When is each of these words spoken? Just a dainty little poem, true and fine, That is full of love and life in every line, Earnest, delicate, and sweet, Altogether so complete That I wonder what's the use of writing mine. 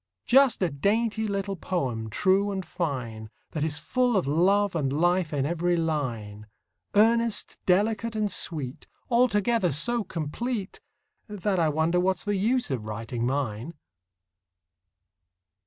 Just 0.25 0.63
a 0.63 0.71
dainty 0.71 1.27
little 1.27 1.55
poem, 1.55 2.09
true 2.09 2.49
and 2.51 2.65
fine, 2.65 3.29
That 3.51 3.63
is 3.63 3.77
full 3.77 4.17
of 4.17 4.25
love 4.25 4.75
and 4.75 4.91
life 4.91 5.31
in 5.31 5.45
every 5.45 5.77
line, 5.77 6.47
Earnest, 6.95 7.59
delicate, 7.67 8.15
and 8.15 8.31
sweet, 8.31 8.87
Altogether 9.11 9.71
so 9.71 10.03
complete 10.03 10.79
That 11.27 11.59
I 11.59 11.69
wonder 11.69 11.99
what's 11.99 12.23
the 12.25 12.35
use 12.35 12.71
of 12.71 12.85
writing 12.87 13.27
mine. 13.27 13.75